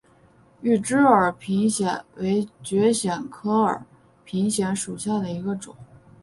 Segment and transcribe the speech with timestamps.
[0.63, 3.83] 羽枝耳平藓为蕨藓科耳
[4.25, 5.75] 平藓属下的一个种。